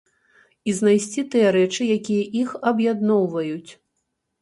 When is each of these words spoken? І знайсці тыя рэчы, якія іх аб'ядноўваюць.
І 0.73 0.73
знайсці 0.77 1.25
тыя 1.35 1.53
рэчы, 1.57 1.83
якія 1.99 2.25
іх 2.43 2.59
аб'ядноўваюць. 2.75 3.71